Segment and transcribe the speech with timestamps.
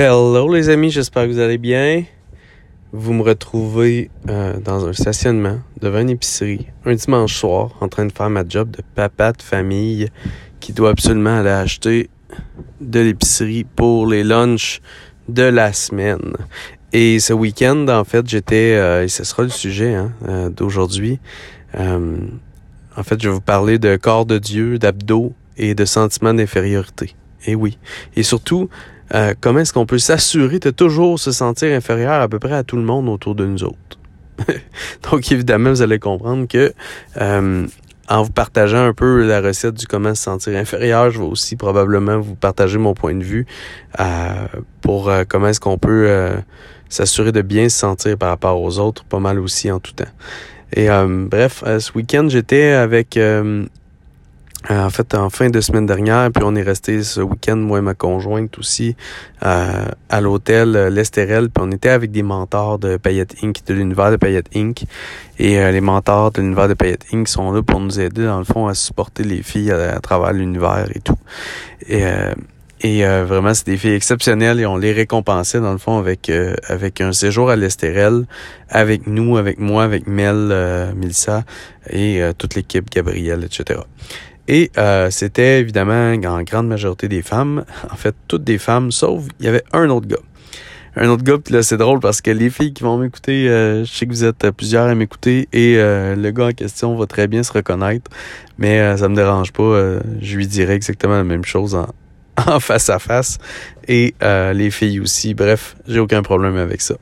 [0.00, 2.04] Hello les amis, j'espère que vous allez bien.
[2.92, 8.06] Vous me retrouvez euh, dans un stationnement devant une épicerie un dimanche soir en train
[8.06, 10.06] de faire ma job de papa de famille
[10.60, 12.10] qui doit absolument aller acheter
[12.80, 14.80] de l'épicerie pour les lunchs
[15.28, 16.32] de la semaine.
[16.92, 21.18] Et ce week-end, en fait, j'étais, euh, et ce sera le sujet hein, euh, d'aujourd'hui,
[21.76, 27.16] en fait, je vais vous parler de corps de Dieu, d'abdos et de sentiments d'infériorité.
[27.46, 27.78] Et oui.
[28.14, 28.68] Et surtout,
[29.14, 32.64] euh, comment est-ce qu'on peut s'assurer de toujours se sentir inférieur à peu près à
[32.64, 33.98] tout le monde autour de nous autres?
[35.10, 36.72] Donc, évidemment, vous allez comprendre que
[37.20, 37.66] euh,
[38.08, 41.56] en vous partageant un peu la recette du comment se sentir inférieur, je vais aussi
[41.56, 43.46] probablement vous partager mon point de vue
[44.00, 44.46] euh,
[44.80, 46.30] pour comment est-ce qu'on peut
[46.88, 50.04] s'assurer de bien se sentir par rapport aux autres, pas mal aussi en tout temps.
[50.72, 53.18] Et bref, ce week-end, j'étais avec
[54.70, 57.78] euh, en fait, en fin de semaine dernière, puis on est resté ce week-end, moi
[57.78, 58.96] et ma conjointe aussi,
[59.46, 63.74] euh, à l'hôtel euh, L'Estérel, puis on était avec des mentors de Payette Inc., de
[63.74, 64.84] l'univers de Payette Inc.
[65.38, 67.28] Et les mentors de l'univers de Payette Inc.
[67.28, 70.88] sont là pour nous aider, dans le fond, à supporter les filles à, travers l'univers
[70.92, 71.18] et tout.
[71.88, 72.02] Et,
[72.80, 76.28] et vraiment, c'est des filles exceptionnelles et on les récompensait, dans le fond, avec
[76.68, 78.24] avec un séjour à l'Estérel,
[78.68, 81.44] avec nous, avec moi, avec Mel, Milsa
[81.88, 83.78] et toute l'équipe, Gabriel, etc.
[84.48, 89.24] Et euh, c'était évidemment en grande majorité des femmes, en fait toutes des femmes, sauf
[89.38, 90.16] il y avait un autre gars.
[90.96, 93.84] Un autre gars, puis là c'est drôle parce que les filles qui vont m'écouter, euh,
[93.84, 97.06] je sais que vous êtes plusieurs à m'écouter et euh, le gars en question va
[97.06, 98.10] très bien se reconnaître,
[98.56, 101.86] mais ça me dérange pas, je lui dirais exactement la même chose en,
[102.46, 103.38] en face à face
[103.86, 105.34] et les filles aussi.
[105.34, 106.94] Bref, j'ai aucun problème avec ça.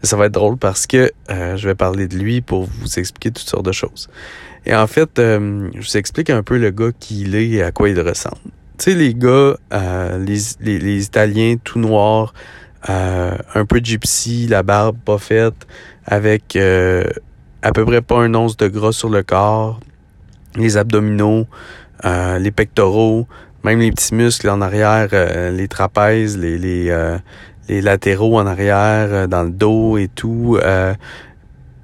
[0.00, 3.32] Mais ça va être drôle parce que je vais parler de lui pour vous expliquer
[3.32, 4.08] toutes sortes de choses.
[4.68, 7.62] Et en fait, euh, je vous explique un peu le gars qui il est et
[7.62, 8.36] à quoi il ressemble.
[8.76, 12.34] Tu sais, les gars, euh, les, les, Italiens tout noirs,
[12.90, 15.66] euh, un peu gypsy, la barbe pas faite,
[16.04, 19.80] avec à peu près pas un once de gras sur le corps,
[20.54, 21.46] les abdominaux,
[22.04, 23.26] les pectoraux,
[23.64, 25.08] même les petits muscles en arrière,
[25.52, 27.16] les trapèzes, les, les,
[27.68, 30.58] les latéraux en arrière, dans le dos et tout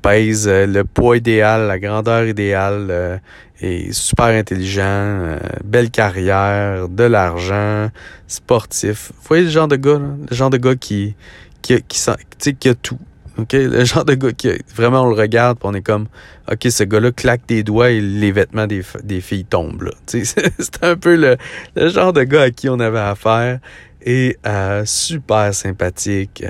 [0.04, 3.16] pèse euh, le poids idéal, la grandeur idéale, euh,
[3.60, 7.88] est super intelligent, euh, belle carrière, de l'argent,
[8.26, 9.12] sportif.
[9.16, 11.14] Vous voyez le genre de gars, le genre de gars qui
[11.62, 11.98] qui, qui,
[12.38, 12.98] qui, qui a tout.
[13.38, 13.52] OK?
[13.52, 16.06] Le genre de gars qui vraiment on le regarde on est comme
[16.50, 19.90] OK, ce gars-là claque des doigts et les vêtements des, filles tombent.
[20.06, 21.36] C'est un peu le,
[21.74, 23.60] le, genre de gars à qui on avait affaire
[24.04, 24.36] et
[24.84, 26.44] super sympathique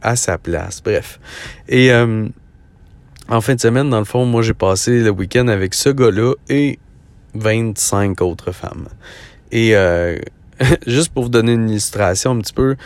[0.00, 0.80] à sa place.
[0.80, 1.18] Bref.
[1.68, 1.90] Et
[3.28, 6.34] en fin de semaine, dans le fond, moi, j'ai passé le week-end avec ce gars-là
[6.48, 6.78] et
[7.34, 8.88] 25 autres femmes.
[9.50, 10.18] Et euh,
[10.86, 12.76] juste pour vous donner une illustration un petit peu,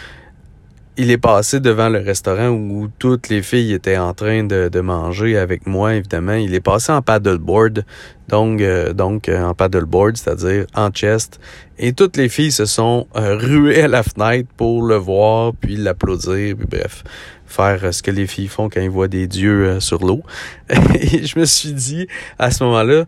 [0.97, 5.37] il est passé devant le restaurant où toutes les filles étaient en train de, manger
[5.37, 6.35] avec moi, évidemment.
[6.35, 7.85] Il est passé en paddleboard,
[8.29, 11.41] donc, euh, donc euh, en paddleboard, c'est-à-dire en chest.
[11.79, 16.57] Et toutes les filles se sont ruées à la fenêtre pour le voir, puis l'applaudir,
[16.57, 17.05] puis bref
[17.47, 20.23] faire euh, ce que les filles font quand ils voient des dieux euh, sur l'eau.
[20.95, 22.07] Et je me suis dit
[22.39, 23.05] à ce moment-là,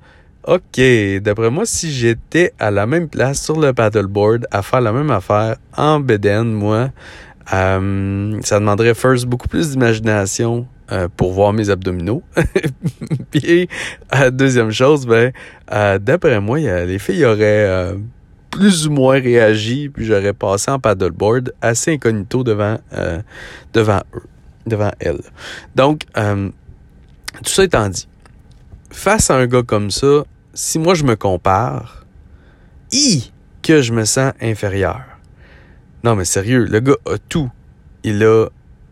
[0.47, 0.81] OK,
[1.21, 5.11] d'après moi, si j'étais à la même place sur le paddleboard à faire la même
[5.11, 6.91] affaire en bedaine, moi,
[7.53, 10.67] euh, ça demanderait first beaucoup plus d'imagination
[11.19, 12.23] pour voir mes abdominaux.
[13.31, 13.69] Puis
[14.33, 15.33] deuxième chose, ben
[16.01, 17.95] d'après moi, les filles auraient
[18.51, 23.21] plus ou moins réagi, puis j'aurais passé en paddleboard assez incognito devant, euh,
[23.73, 24.23] devant eux,
[24.67, 25.23] devant elles.
[25.75, 26.51] Donc, euh,
[27.37, 28.09] tout ça étant dit,
[28.91, 32.05] face à un gars comme ça, si moi je me compare,
[32.93, 33.31] i
[33.63, 35.03] que je me sens inférieur.
[36.05, 37.51] Non, mais sérieux, le gars a tout.
[38.05, 38.47] Il a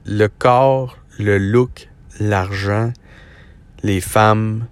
[0.05, 1.89] le corps, le look,
[2.21, 2.93] l'argent,
[3.83, 4.67] les femmes,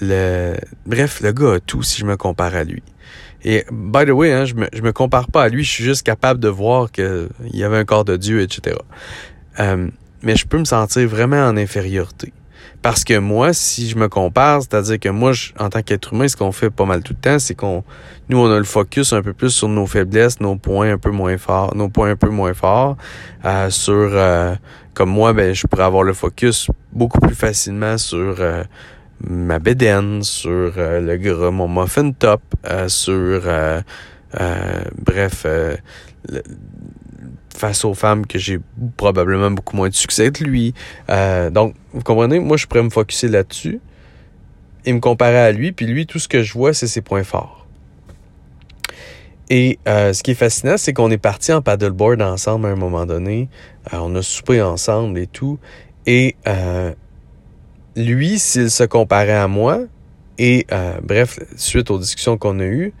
[0.00, 0.56] le...
[0.86, 2.82] Bref, le gars a tout si je me compare à lui.
[3.44, 5.84] Et by the way, hein, je me, je me compare pas à lui, je suis
[5.84, 8.76] juste capable de voir qu'il y avait un corps de Dieu, etc.
[9.60, 9.88] Euh,
[10.22, 12.32] mais je peux me sentir vraiment en infériorité.
[12.84, 16.36] Parce que moi, si je me compare, c'est-à-dire que moi, en tant qu'être humain, ce
[16.36, 17.82] qu'on fait pas mal tout le temps, c'est qu'on,
[18.28, 21.10] nous, on a le focus un peu plus sur nos faiblesses, nos points un peu
[21.10, 22.98] moins forts, nos points un peu moins forts,
[23.46, 24.54] euh, sur, euh,
[24.92, 28.36] comme moi, ben, je pourrais avoir le focus beaucoup plus facilement sur
[29.20, 33.80] ma bédaine, sur euh, le gras, mon muffin top, euh, sur euh,
[34.98, 35.46] bref
[37.56, 38.58] face aux femmes que j'ai
[38.96, 40.74] probablement beaucoup moins de succès que lui.
[41.08, 43.80] donc, vous comprenez, moi je pourrais me focuser là-dessus
[44.84, 47.24] et me comparer à lui, puis lui, tout ce que je vois, c'est ses points
[47.24, 47.66] forts.
[49.50, 53.06] Et ce qui est fascinant, c'est qu'on est parti en paddleboard ensemble à un moment
[53.06, 53.48] donné.
[53.92, 55.58] on a soupé ensemble et tout.
[56.06, 56.36] Et
[57.96, 59.80] lui, s'il se comparait à moi,
[60.38, 60.66] et
[61.02, 62.92] bref, suite aux discussions qu'on a eues,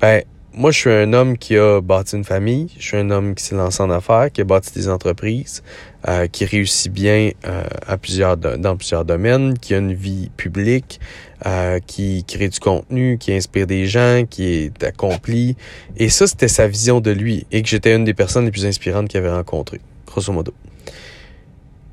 [0.00, 0.22] ben,
[0.54, 3.42] moi, je suis un homme qui a bâti une famille, je suis un homme qui
[3.42, 5.62] s'est lancé en affaires, qui a bâti des entreprises,
[6.08, 11.00] euh, qui réussit bien euh, à plusieurs dans plusieurs domaines, qui a une vie publique,
[11.46, 15.56] euh, qui crée du contenu, qui inspire des gens, qui est accompli.
[15.96, 18.66] Et ça, c'était sa vision de lui et que j'étais une des personnes les plus
[18.66, 20.52] inspirantes qu'il avait rencontrées, grosso modo.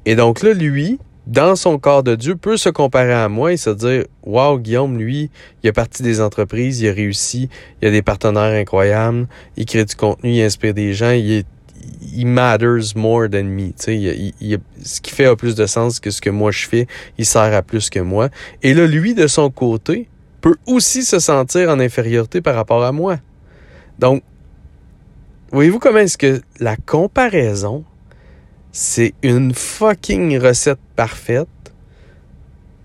[0.06, 3.58] Et donc là, lui, dans son corps de Dieu, peut se comparer à moi et
[3.58, 5.30] se dire Wow, Guillaume, lui,
[5.64, 7.50] il a parti des entreprises, il a réussi,
[7.82, 11.44] il a des partenaires incroyables, il crée du contenu, il inspire des gens, il
[12.14, 13.72] il matters more than me.
[13.88, 16.88] Il, il, ce qui fait a plus de sens que ce que moi je fais,
[17.18, 18.30] il sert à plus que moi.
[18.64, 20.10] Et là, lui, de son côté,
[20.42, 23.18] peut aussi se sentir en infériorité par rapport à moi.
[24.00, 24.24] Donc,
[25.52, 27.86] voyez-vous comment est-ce que la comparaison
[28.72, 31.48] c'est une fucking recette parfaite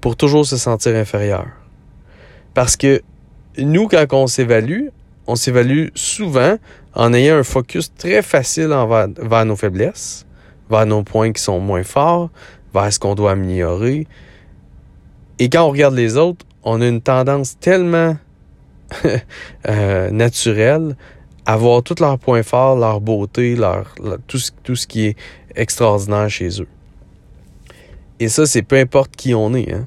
[0.01, 1.47] pour toujours se sentir inférieur.
[2.55, 3.03] Parce que
[3.59, 4.89] nous, quand on s'évalue,
[5.27, 6.57] on s'évalue souvent
[6.95, 8.75] en ayant un focus très facile
[9.19, 10.27] vers nos faiblesses,
[10.71, 12.31] vers nos points qui sont moins forts,
[12.73, 14.07] vers ce qu'on doit améliorer.
[15.39, 18.17] Et quand on regarde les autres, on a une tendance tellement
[19.69, 20.97] euh, naturelle
[21.47, 23.95] à voir tous leurs points forts, leur beauté, leur,
[24.27, 25.17] tout, ce qui est
[25.55, 26.69] extraordinaire chez eux.
[28.21, 29.73] Et ça, c'est peu importe qui on est.
[29.73, 29.87] Hein.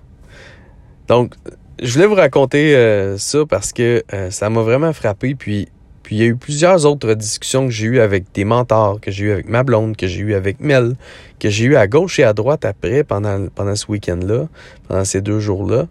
[1.08, 1.34] Donc,
[1.82, 5.36] je voulais vous raconter euh, ça parce que euh, ça m'a vraiment frappé.
[5.36, 5.70] Puis,
[6.04, 9.12] puis il y a eu plusieurs autres discussions que j'ai eues avec des mentors, que
[9.12, 10.96] j'ai eues avec ma blonde, que j'ai eues avec Mel,
[11.40, 14.48] que j'ai eues à gauche et à droite après pendant, pendant ce week-end-là,
[14.88, 15.88] pendant ces deux jours-là,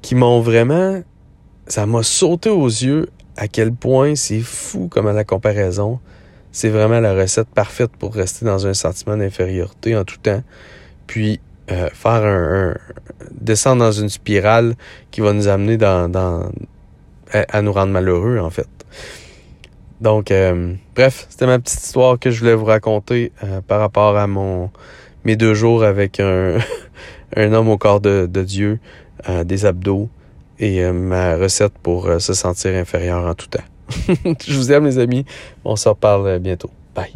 [0.00, 1.02] qui m'ont vraiment...
[1.68, 6.00] Ça m'a sauté aux yeux à quel point c'est fou comme à la comparaison
[6.52, 10.42] c'est vraiment la recette parfaite pour rester dans un sentiment d'infériorité en tout temps.
[11.06, 11.40] Puis
[11.70, 12.74] euh, faire un,
[13.30, 14.74] descendre dans une spirale
[15.10, 18.68] qui va nous amener à, nous rendre malheureux en fait.
[20.02, 24.16] Donc euh, bref, c'était ma petite histoire que je voulais vous raconter euh, par rapport
[24.16, 24.70] à mon
[25.24, 26.58] mes deux jours avec un,
[27.36, 28.78] un homme au corps de Dieu,
[29.44, 30.10] des abdos
[30.62, 33.64] et ma recette pour se sentir inférieur en tout temps.
[34.46, 35.24] je vous aime, les amis.
[35.64, 36.70] On se reparle bientôt.
[36.94, 37.12] Bye.